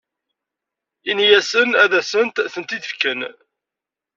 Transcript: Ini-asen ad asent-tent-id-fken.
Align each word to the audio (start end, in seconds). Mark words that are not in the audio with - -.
Ini-asen 1.09 1.69
ad 1.83 1.91
asent-tent-id-fken. 1.99 3.19